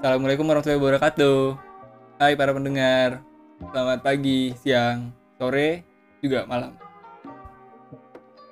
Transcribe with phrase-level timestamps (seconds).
[0.00, 1.60] Assalamualaikum warahmatullahi wabarakatuh.
[2.16, 3.20] Hai para pendengar.
[3.60, 5.84] Selamat pagi, siang, sore,
[6.24, 6.80] juga malam.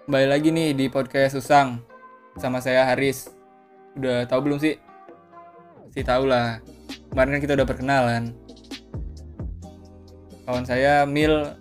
[0.05, 1.81] Kembali lagi nih di podcast Susang
[2.37, 3.33] sama saya Haris.
[3.97, 4.77] Udah tahu belum sih?
[5.89, 6.61] Pasti tahu lah.
[7.09, 8.37] Kemarin kan kita udah perkenalan.
[10.45, 11.57] Kawan saya Mil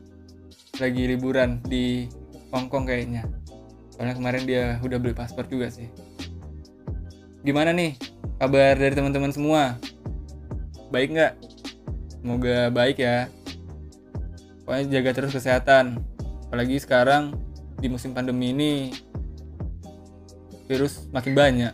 [0.75, 2.11] lagi liburan di
[2.51, 3.36] Hongkong kayaknya.
[3.98, 5.90] Soalnya kemarin dia udah beli paspor juga sih.
[7.41, 7.98] Gimana nih
[8.38, 9.81] kabar dari teman-teman semua?
[10.94, 11.34] Baik nggak?
[12.21, 13.26] Semoga baik ya.
[14.62, 16.05] Pokoknya jaga terus kesehatan.
[16.45, 17.34] Apalagi sekarang
[17.81, 18.94] di musim pandemi ini
[20.70, 21.73] virus makin banyak.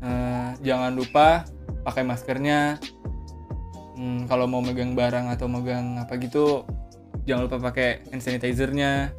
[0.00, 1.48] Eh, jangan lupa
[1.88, 2.76] pakai maskernya.
[3.96, 6.64] Hmm, kalau mau megang barang atau megang apa gitu,
[7.28, 9.12] jangan lupa pakai hand sanitizer-nya.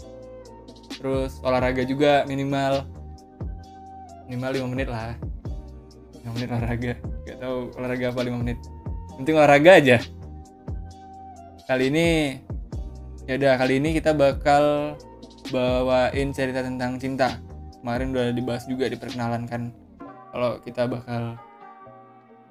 [1.01, 2.85] Terus olahraga juga minimal.
[4.29, 5.17] Minimal 5 menit lah.
[6.21, 6.93] 5 menit olahraga.
[7.25, 8.57] Gak tahu olahraga apa 5 menit.
[9.17, 9.97] Penting olahraga aja.
[11.65, 12.37] Kali ini
[13.25, 14.93] ya udah kali ini kita bakal
[15.49, 17.41] bawain cerita tentang cinta.
[17.81, 19.73] Kemarin udah dibahas juga di perkenalan kan.
[20.29, 21.33] Kalau kita bakal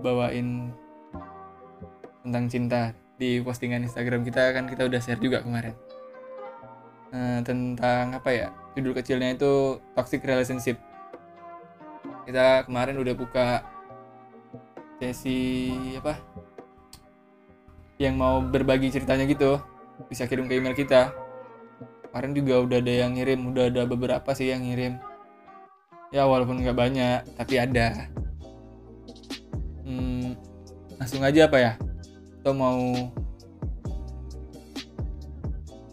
[0.02, 0.74] bawain
[2.26, 5.76] tentang cinta di postingan Instagram kita kan kita udah share juga kemarin
[7.10, 10.78] Nah, tentang apa ya judul kecilnya itu toxic relationship.
[12.22, 13.46] Kita kemarin udah buka
[15.02, 16.14] sesi apa?
[17.98, 19.58] Yang mau berbagi ceritanya gitu
[20.06, 21.10] bisa kirim ke email kita.
[22.10, 25.02] Kemarin juga udah ada yang ngirim udah ada beberapa sih yang ngirim.
[26.14, 28.06] Ya walaupun nggak banyak tapi ada.
[29.82, 30.38] Hmm,
[30.94, 31.72] langsung aja apa ya?
[32.40, 32.78] Atau mau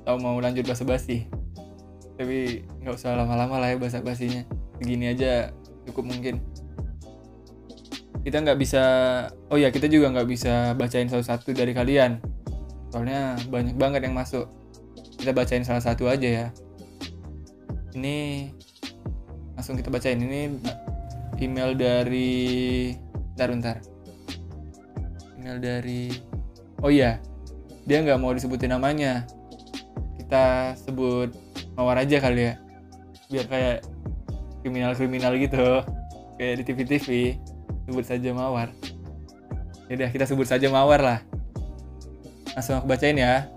[0.07, 1.27] atau mau lanjut bahasa basi
[2.17, 4.41] tapi nggak usah lama-lama lah ya bahasa basinya
[4.81, 5.53] begini aja
[5.87, 6.41] cukup mungkin.
[8.25, 8.83] Kita nggak bisa
[9.53, 12.19] oh ya kita juga nggak bisa bacain salah satu dari kalian.
[12.91, 14.49] Soalnya banyak banget yang masuk.
[15.21, 16.47] Kita bacain salah satu aja ya.
[17.93, 18.49] Ini
[19.55, 20.19] langsung kita bacain.
[20.19, 20.57] Ini
[21.39, 22.91] email dari
[23.37, 23.77] ntar bentar.
[25.37, 26.11] Email dari
[26.81, 27.21] oh iya
[27.87, 29.23] dia nggak mau disebutin namanya
[30.27, 31.31] kita sebut
[31.79, 32.59] mawar aja kali ya.
[33.31, 33.87] Biar kayak
[34.59, 35.87] kriminal-kriminal gitu.
[36.35, 37.07] Kayak di TV-TV
[37.87, 38.75] sebut saja mawar.
[39.87, 41.19] Yaudah kita sebut saja mawar lah.
[42.59, 43.47] Langsung aku bacain ya.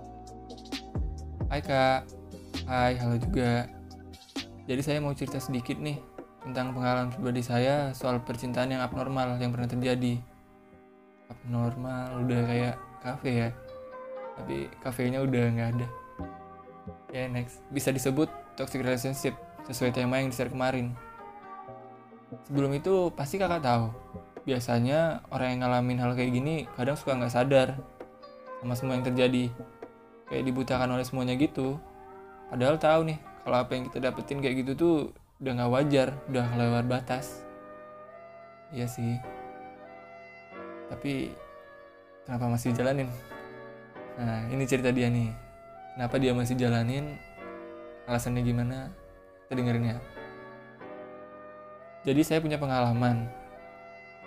[1.51, 2.07] Hai kak.
[2.63, 3.67] Hai halo juga.
[4.63, 5.99] Jadi saya mau cerita sedikit nih
[6.39, 10.23] tentang pengalaman pribadi saya soal percintaan yang abnormal yang pernah terjadi.
[11.27, 13.49] Abnormal udah kayak kafe ya.
[14.39, 15.87] Tapi kafenya udah nggak ada
[17.13, 17.63] ya next.
[17.69, 18.27] Bisa disebut
[18.57, 19.35] toxic relationship
[19.67, 20.93] sesuai tema yang di-share kemarin.
[22.47, 23.91] Sebelum itu pasti kakak tahu
[24.41, 27.77] biasanya orang yang ngalamin hal kayak gini kadang suka nggak sadar
[28.63, 29.51] sama semua yang terjadi.
[30.31, 31.77] Kayak dibutakan oleh semuanya gitu.
[32.47, 34.95] Padahal tahu nih kalau apa yang kita dapetin kayak gitu tuh
[35.41, 37.43] udah nggak wajar udah lewat batas.
[38.71, 39.19] Iya sih.
[40.87, 41.31] Tapi
[42.25, 43.09] kenapa masih jalanin
[44.15, 45.31] nah ini cerita dia nih
[45.95, 47.17] kenapa dia masih jalanin?
[48.05, 48.91] Alasannya gimana?
[49.45, 49.97] Kita dengerin ya.
[52.07, 53.29] Jadi saya punya pengalaman.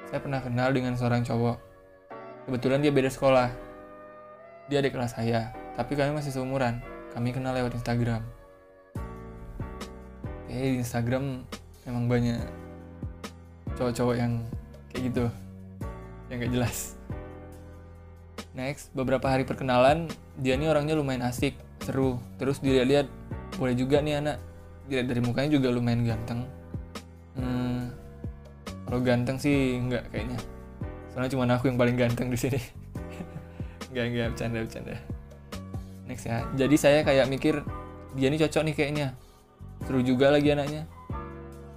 [0.09, 1.59] Saya pernah kenal dengan seorang cowok.
[2.47, 3.51] Kebetulan dia beda sekolah.
[4.71, 6.79] Dia adik kelas saya tapi kami masih seumuran.
[7.11, 8.23] Kami kenal lewat Instagram.
[10.51, 11.43] Eh di Instagram
[11.85, 12.41] memang banyak
[13.75, 14.33] cowok-cowok yang
[14.91, 15.25] kayak gitu
[16.31, 16.95] yang gak jelas
[18.54, 20.06] next beberapa hari perkenalan
[20.38, 22.22] dia ini orangnya lumayan asik seru.
[22.38, 23.06] Terus dilihat-lihat
[23.59, 24.38] boleh juga nih anak.
[24.88, 26.41] Dilihat dari mukanya juga lumayan ganteng.
[27.34, 27.91] Hmm,
[28.87, 30.38] kalau ganteng sih enggak kayaknya.
[31.12, 32.59] Soalnya cuma aku yang paling ganteng di sini.
[33.94, 34.94] Enggak enggak bercanda bercanda.
[36.10, 36.42] Next ya.
[36.59, 37.62] Jadi saya kayak mikir
[38.19, 39.06] dia ini cocok nih kayaknya.
[39.86, 40.91] Seru juga lagi anaknya.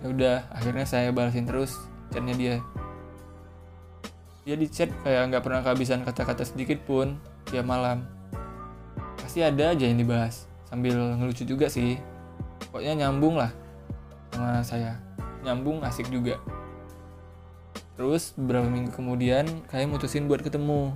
[0.01, 1.77] Ya udah akhirnya saya balasin terus
[2.09, 2.56] chatnya dia
[4.47, 7.19] dia di chat kayak nggak pernah kehabisan kata-kata sedikit pun
[7.51, 8.07] tiap malam.
[9.19, 11.99] Pasti ada aja yang dibahas sambil ngelucu juga sih.
[12.71, 13.51] Pokoknya nyambung lah
[14.31, 14.95] sama saya.
[15.44, 16.39] Nyambung asik juga.
[17.99, 20.95] Terus beberapa minggu kemudian kayak mutusin buat ketemu.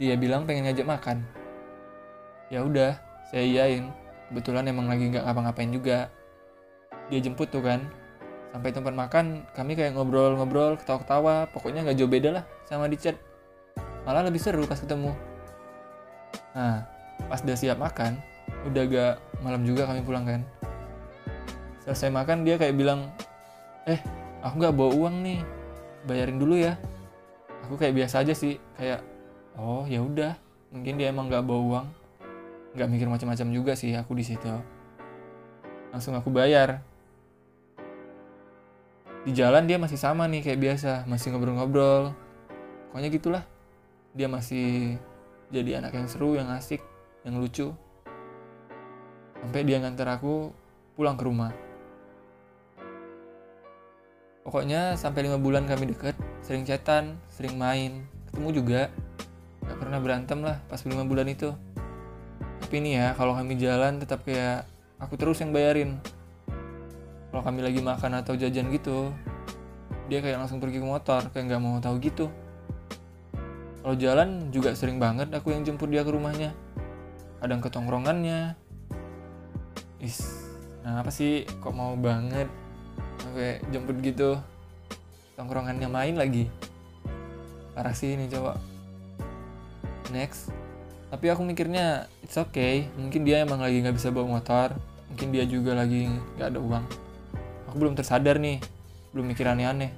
[0.00, 1.28] Dia bilang pengen ngajak makan.
[2.48, 2.96] Ya udah
[3.28, 3.92] saya iyain.
[4.32, 6.08] Kebetulan emang lagi nggak ngapa-ngapain juga.
[7.12, 7.92] Dia jemput tuh kan
[8.48, 11.48] sampai tempat makan kami kayak ngobrol-ngobrol ketawa-ketawa.
[11.52, 13.16] Pokoknya nggak jauh beda lah sama di chat.
[14.08, 15.12] Malah lebih seru pas ketemu.
[16.56, 16.88] Nah
[17.28, 18.16] pas udah siap makan
[18.64, 19.14] udah agak
[19.44, 20.40] malam juga kami pulang kan.
[21.84, 23.12] Selesai makan dia kayak bilang
[23.84, 24.00] eh
[24.40, 25.40] aku nggak bawa uang nih.
[26.08, 26.80] Bayarin dulu ya.
[27.68, 29.04] Aku kayak biasa aja sih kayak
[29.60, 30.36] oh ya udah.
[30.72, 31.86] Mungkin dia emang nggak bawa uang.
[32.76, 34.48] Nggak mikir macam-macam juga sih aku di situ.
[35.92, 36.84] Langsung aku bayar
[39.26, 41.08] di jalan dia masih sama nih kayak biasa.
[41.10, 42.14] Masih ngobrol-ngobrol.
[42.90, 43.44] Pokoknya gitulah.
[44.14, 44.98] Dia masih
[45.50, 46.82] jadi anak yang seru yang asik
[47.26, 47.74] yang lucu.
[49.38, 50.50] Sampai dia nganter aku
[50.94, 51.50] pulang ke rumah.
[54.42, 58.06] Pokoknya sampai lima bulan kami deket sering chatan sering main.
[58.30, 58.82] Ketemu juga.
[59.66, 61.52] Nggak pernah berantem lah pas lima bulan itu.
[62.38, 64.64] Tapi ini ya kalau kami jalan tetap kayak
[64.98, 66.00] aku terus yang bayarin
[67.28, 69.12] kalau kami lagi makan atau jajan gitu
[70.08, 72.32] dia kayak langsung pergi ke motor kayak nggak mau tahu gitu.
[73.84, 76.56] Kalau jalan juga sering banget aku yang jemput dia ke rumahnya.
[77.38, 78.56] Kadang ke tongkrongannya.
[80.00, 80.48] Is
[80.80, 82.48] nah apa sih kok mau banget
[83.20, 84.40] sampai jemput gitu?
[85.36, 86.48] Tongkrongannya main lagi.
[87.76, 88.56] Parah sih ini coba.
[90.08, 90.48] Next.
[91.12, 92.88] Tapi aku mikirnya it's okay.
[92.96, 94.72] Mungkin dia emang lagi nggak bisa bawa motor.
[95.12, 97.07] Mungkin dia juga lagi nggak ada uang
[97.68, 98.58] aku belum tersadar nih
[99.12, 99.92] belum mikir aneh-aneh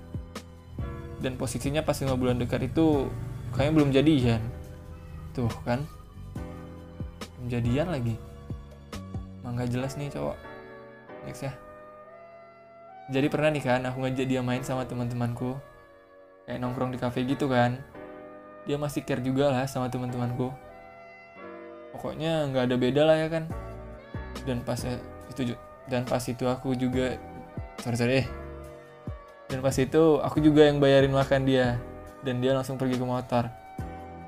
[1.21, 3.07] dan posisinya pas lima bulan dekat itu
[3.53, 4.41] kayaknya belum jadian.
[5.37, 5.85] Tuh kan?
[7.37, 8.17] Belum jadian lagi.
[9.45, 10.37] Emang nggak jelas nih cowok.
[11.29, 11.53] Next ya.
[13.13, 13.81] Jadi pernah nih kan?
[13.85, 15.61] Aku ngajak dia main sama teman-temanku.
[16.49, 17.79] Kayak nongkrong di cafe gitu kan?
[18.65, 20.49] Dia masih care juga lah sama teman-temanku.
[21.93, 23.45] Pokoknya nggak ada beda lah ya kan?
[24.49, 24.81] Dan pas
[25.29, 25.53] itu
[25.91, 27.19] dan pas itu aku juga
[27.81, 28.23] sorry sorry.
[29.51, 31.81] Dan pas itu aku juga yang bayarin makan dia.
[32.23, 33.51] Dan dia langsung pergi ke motor.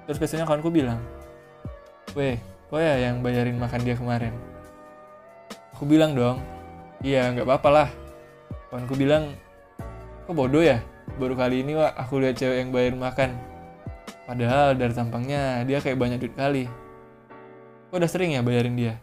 [0.08, 0.98] Terus biasanya kawanku bilang
[2.12, 2.36] weh
[2.68, 4.34] kok ya yang bayarin makan dia kemarin?
[5.76, 6.42] Aku bilang dong.
[7.04, 7.88] Iya nggak apa-apa lah.
[8.72, 9.36] Kawanku bilang
[10.26, 10.82] kok bodoh ya?
[11.20, 13.36] Baru kali ini wah aku lihat cewek yang bayar makan.
[14.26, 16.64] Padahal dari tampangnya dia kayak banyak duit kali.
[17.92, 18.94] Kok udah sering ya bayarin dia?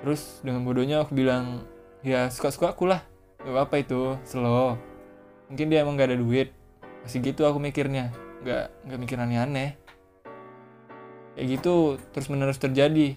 [0.00, 1.64] Terus dengan bodohnya aku bilang
[2.00, 3.09] ya suka-suka aku lah
[3.44, 4.76] gak apa-apa itu slow.
[5.48, 6.52] Mungkin dia emang gak ada duit.
[7.04, 8.12] Masih gitu aku mikirnya.
[8.40, 9.76] Nggak nggak mikir aneh-aneh.
[11.36, 11.74] Kayak gitu
[12.12, 13.16] terus menerus terjadi.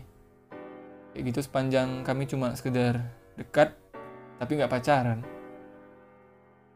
[1.15, 3.03] Kayak gitu sepanjang kami cuma sekedar
[3.35, 3.75] dekat
[4.39, 5.19] tapi nggak pacaran.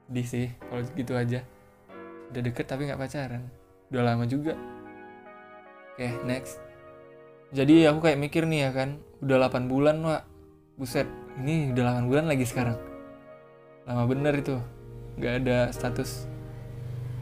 [0.07, 1.43] Di sih kalau gitu aja.
[2.31, 3.43] Udah deket tapi nggak pacaran.
[3.91, 4.55] Udah lama juga.
[5.95, 6.59] Oke next.
[7.55, 10.19] Jadi aku kayak mikir nih ya kan udah 8 bulan wa
[10.77, 11.07] buset
[11.41, 12.77] ini udah 8 bulan lagi sekarang
[13.88, 14.60] lama bener itu.
[15.16, 16.28] Nggak ada status.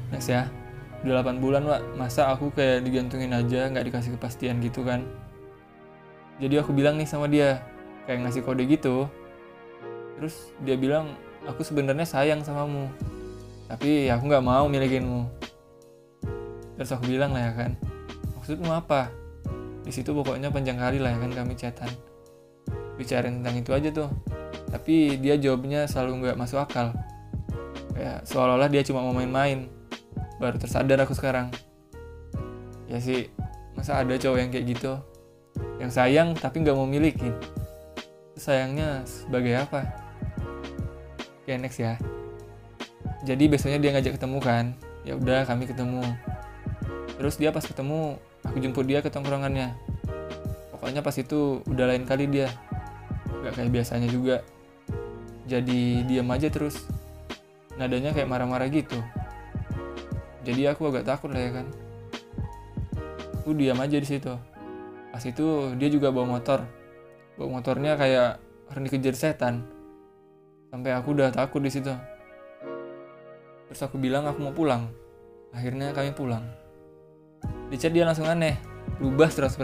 [0.09, 0.49] Next ya.
[1.05, 5.05] Udah 8 bulan wa masa aku kayak digantungin aja nggak dikasih kepastian gitu kan?
[6.41, 7.61] Jadi aku bilang nih sama dia
[8.09, 9.05] kayak ngasih kode gitu.
[10.17, 11.13] Terus dia bilang
[11.45, 12.89] aku sebenarnya sayang samamu
[13.69, 15.29] tapi aku nggak mau milikinmu.
[16.75, 17.71] Terus aku bilang lah ya kan
[18.41, 19.13] maksudmu apa?
[19.85, 21.91] Di situ pokoknya panjang kali lah ya kan kami chatan.
[22.97, 24.09] Bicarain tentang itu aja tuh
[24.75, 26.91] tapi dia jawabnya selalu nggak masuk akal
[27.95, 29.71] kayak seolah-olah dia cuma mau main-main
[30.35, 31.47] baru tersadar aku sekarang
[32.91, 33.31] ya sih
[33.79, 34.99] masa ada cowok yang kayak gitu
[35.79, 37.31] yang sayang tapi nggak mau milikin
[38.35, 40.05] sayangnya sebagai apa
[41.45, 41.93] okay, next ya.
[43.21, 44.65] Jadi besoknya dia ngajak ketemu kan.
[45.05, 46.01] Ya udah kami ketemu.
[47.21, 49.77] Terus dia pas ketemu, aku jemput dia ke tongkrongannya.
[50.73, 52.49] Pokoknya pas itu udah lain kali dia.
[53.45, 54.41] Gak kayak biasanya juga.
[55.45, 56.85] Jadi diam aja terus.
[57.77, 58.97] Nadanya kayak marah-marah gitu.
[60.45, 61.67] Jadi aku agak takut lah ya kan.
[63.41, 64.33] Aku diam aja di situ.
[65.13, 66.65] Pas itu dia juga bawa motor.
[67.37, 69.65] Bawa motornya kayak orang dikejar setan
[70.75, 71.93] sampai aku udah takut di situ
[73.69, 74.91] terus aku bilang aku mau pulang
[75.55, 76.43] akhirnya kami pulang
[77.71, 78.59] di chat dia langsung aneh
[78.99, 79.55] berubah 100%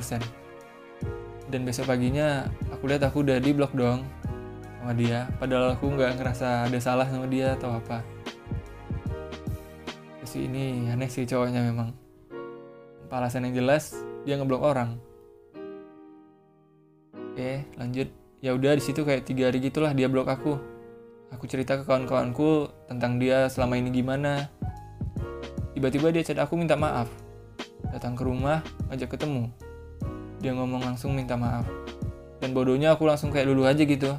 [1.51, 4.07] dan besok paginya aku lihat aku udah di blok dong
[4.81, 8.01] sama dia padahal aku nggak ngerasa ada salah sama dia atau apa
[10.19, 11.93] terus ini aneh sih cowoknya memang
[13.13, 13.93] alasan yang jelas
[14.25, 14.97] dia ngeblok orang
[17.13, 18.09] oke lanjut
[18.41, 20.57] ya udah di situ kayak tiga hari gitulah dia blok aku
[21.31, 24.51] Aku cerita ke kawan-kawanku tentang dia selama ini gimana.
[25.71, 27.07] Tiba-tiba dia chat aku minta maaf.
[27.87, 28.59] Datang ke rumah,
[28.91, 29.47] ngajak ketemu.
[30.43, 31.63] Dia ngomong langsung minta maaf.
[32.43, 34.11] Dan bodohnya aku langsung kayak dulu aja gitu.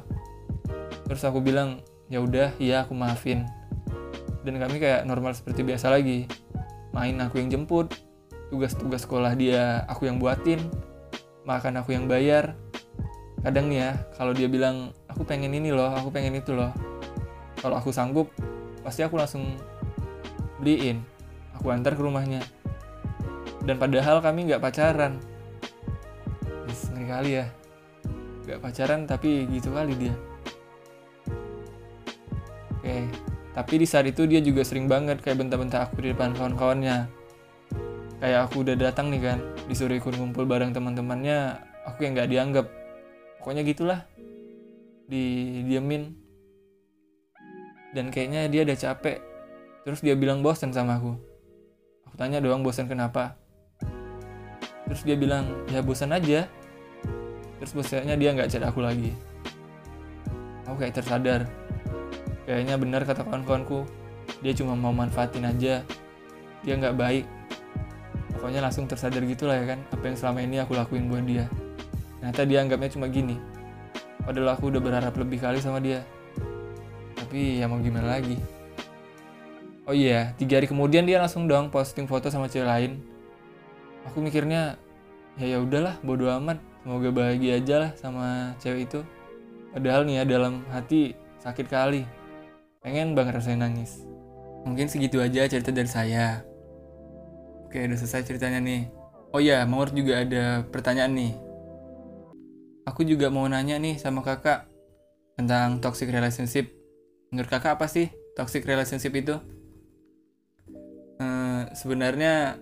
[1.07, 3.47] Terus aku bilang, ya udah, iya aku maafin.
[4.43, 6.27] Dan kami kayak normal seperti biasa lagi.
[6.91, 7.91] Main aku yang jemput,
[8.51, 10.61] tugas-tugas sekolah dia aku yang buatin,
[11.47, 12.53] makan aku yang bayar,
[13.41, 16.69] kadang ya kalau dia bilang aku pengen ini loh aku pengen itu loh.
[17.59, 18.29] Kalau aku sanggup
[18.83, 19.55] pasti aku langsung
[20.59, 21.01] beliin.
[21.57, 22.43] Aku antar ke rumahnya.
[23.63, 25.17] Dan padahal kami nggak pacaran.
[26.67, 27.45] Ngeri kali ya.
[28.43, 30.15] Nggak pacaran tapi gitu kali dia
[33.53, 37.05] tapi di saat itu dia juga sering banget kayak bentak-bentak aku di depan kawan-kawannya.
[38.17, 39.37] Kayak aku udah datang nih kan
[39.69, 42.65] disuruh ikut ngumpul bareng teman-temannya aku yang nggak dianggap.
[43.37, 44.09] Pokoknya gitulah.
[45.05, 46.17] Didiemin.
[47.93, 49.21] Dan kayaknya dia udah capek.
[49.85, 51.13] Terus dia bilang bosan sama aku.
[52.09, 53.37] Aku tanya doang bosan kenapa?
[54.89, 56.49] Terus dia bilang ya bosan aja.
[57.61, 59.13] Terus bosannya dia nggak chat aku lagi.
[60.65, 61.45] Aku kayak tersadar
[62.45, 63.87] kayaknya benar kata kawan-kawanku.
[64.39, 65.83] Dia cuma mau manfaatin aja.
[66.63, 67.25] Dia nggak baik.
[68.35, 71.47] Pokoknya langsung tersadar gitulah ya kan apa yang selama ini aku lakuin buat dia.
[72.19, 73.35] Ternyata dia anggapnya cuma gini.
[74.23, 76.03] Padahal aku udah berharap lebih kali sama dia.
[77.19, 78.39] Tapi ya mau gimana lagi?
[79.83, 83.03] Oh iya tiga hari kemudian dia langsung dong posting foto sama cewek lain.
[84.07, 84.79] Aku mikirnya
[85.35, 86.59] ya ya udahlah bodo amat.
[86.83, 88.99] Semoga bahagia aja lah sama cewek itu.
[89.75, 92.22] Padahal nih ya dalam hati sakit kali
[92.83, 94.03] pengen banget rasain nangis
[94.67, 96.43] mungkin segitu aja cerita dari saya
[97.67, 98.91] oke udah selesai ceritanya nih
[99.33, 101.33] oh iya Maur juga ada pertanyaan nih
[102.83, 104.67] aku juga mau nanya nih sama kakak
[105.37, 106.69] tentang toxic relationship.
[107.33, 109.35] Menurut kakak apa sih toxic relationship itu?
[111.21, 112.57] Eh, sebenarnya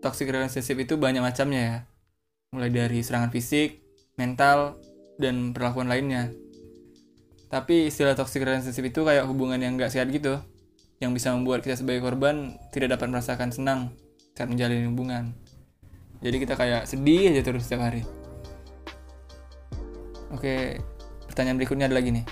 [0.00, 1.78] toxic relationship itu banyak macamnya ya.
[2.54, 3.82] Mulai dari serangan fisik,
[4.16, 4.78] mental,
[5.18, 6.30] dan perlakuan lainnya.
[7.54, 10.42] Tapi istilah toxic relationship itu kayak hubungan yang gak sehat gitu.
[10.98, 13.94] Yang bisa membuat kita sebagai korban tidak dapat merasakan senang
[14.34, 15.30] saat menjalani hubungan.
[16.18, 18.02] Jadi kita kayak sedih aja terus setiap hari.
[20.34, 20.82] Oke,
[21.30, 22.26] pertanyaan berikutnya ada lagi nih.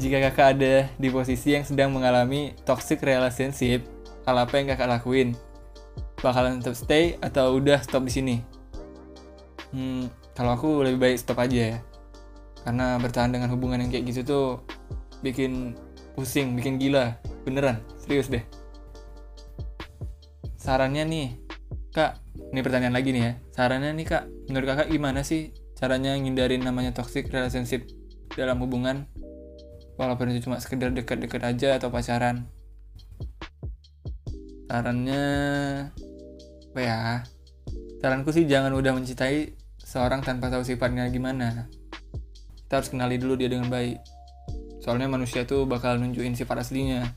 [0.00, 3.84] Jika kakak ada di posisi yang sedang mengalami toxic relationship,
[4.24, 5.36] hal apa yang kakak lakuin?
[6.24, 8.36] Bakalan tetap stay atau udah stop di sini?
[9.76, 11.78] Hmm, kalau aku lebih baik stop aja ya.
[12.64, 14.46] Karena bertahan dengan hubungan yang kayak gitu tuh
[15.20, 15.76] bikin
[16.16, 17.20] pusing, bikin gila.
[17.44, 18.40] Beneran, serius deh.
[20.56, 21.28] Sarannya nih,
[21.92, 22.24] kak,
[22.56, 23.32] ini pertanyaan lagi nih ya.
[23.52, 27.84] Sarannya nih kak, menurut kakak gimana sih caranya ngindarin namanya toxic relationship
[28.32, 29.04] dalam hubungan
[30.00, 32.46] walaupun itu cuma sekedar dekat-dekat aja atau pacaran
[34.70, 35.24] sarannya
[36.74, 36.98] apa ya
[38.02, 41.70] saranku sih jangan udah mencintai seorang tanpa tahu sifatnya gimana
[42.64, 44.00] kita harus kenali dulu dia dengan baik.
[44.84, 47.16] Soalnya manusia tuh bakal nunjukin sifat aslinya.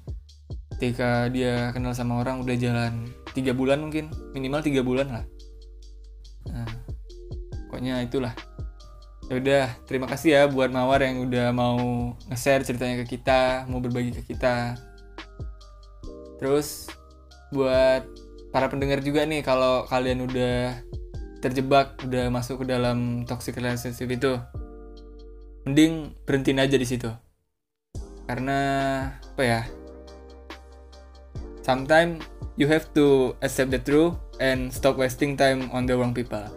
[0.76, 4.12] Ketika dia kenal sama orang udah jalan tiga bulan mungkin.
[4.32, 5.26] Minimal tiga bulan lah.
[6.52, 6.70] Nah,
[7.68, 8.32] pokoknya itulah.
[9.28, 11.76] Ya udah terima kasih ya buat Mawar yang udah mau
[12.32, 14.80] nge-share ceritanya ke kita mau berbagi ke kita.
[16.40, 16.88] Terus
[17.52, 18.08] buat
[18.56, 20.80] para pendengar juga nih kalau kalian udah
[21.44, 24.40] terjebak udah masuk ke dalam toxic relationship itu
[25.68, 27.12] mending berhentiin aja di situ.
[28.24, 28.60] Karena
[29.12, 29.62] apa ya
[31.68, 32.24] sometimes
[32.56, 36.48] you have to accept the truth and stop wasting time on the wrong people.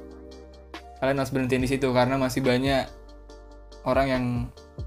[1.03, 2.87] Kalian harus berhenti di situ karena masih banyak
[3.83, 4.25] orang yang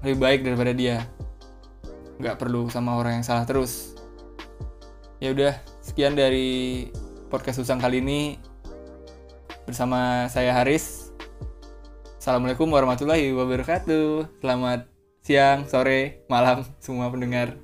[0.00, 1.04] lebih baik daripada dia.
[2.16, 3.92] Nggak perlu sama orang yang salah terus.
[5.20, 5.52] Ya udah
[5.84, 6.88] sekian dari
[7.28, 8.40] podcast usang kali ini.
[9.68, 11.03] Bersama saya Haris
[12.24, 14.40] Assalamualaikum warahmatullahi wabarakatuh.
[14.40, 14.88] Selamat
[15.20, 17.60] siang sore malam semua pendengar